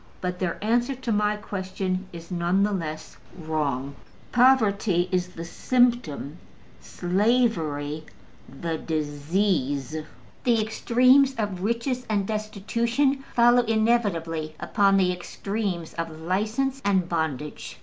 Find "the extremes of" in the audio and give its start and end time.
10.43-11.61, 14.97-16.09